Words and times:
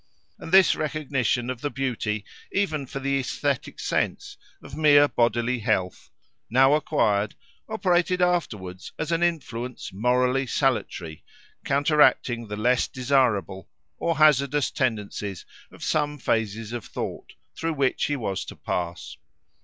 And 0.39 0.51
this 0.51 0.75
recognition 0.75 1.51
of 1.51 1.61
the 1.61 1.69
beauty, 1.69 2.25
even 2.51 2.87
for 2.87 2.99
the 2.99 3.19
aesthetic 3.19 3.79
sense, 3.79 4.35
of 4.63 4.75
mere 4.75 5.07
bodily 5.07 5.59
health, 5.59 6.09
now 6.49 6.73
acquired, 6.73 7.35
operated 7.69 8.19
afterwards 8.19 8.93
as 8.97 9.11
an 9.11 9.21
influence 9.21 9.93
morally 9.93 10.47
salutary, 10.47 11.23
counteracting 11.63 12.47
the 12.47 12.57
less 12.57 12.87
desirable 12.87 13.69
or 13.99 14.17
hazardous 14.17 14.71
tendencies 14.71 15.45
of 15.71 15.83
some 15.83 16.17
phases 16.17 16.73
of 16.73 16.83
thought, 16.83 17.33
through 17.55 17.73
which 17.73 18.05
he 18.05 18.15
was 18.15 18.43
to 18.45 18.55
pass. 18.55 19.17